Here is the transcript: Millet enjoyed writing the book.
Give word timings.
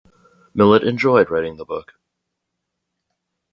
Millet 0.55 0.81
enjoyed 0.83 1.29
writing 1.29 1.57
the 1.57 1.63
book. 1.63 1.93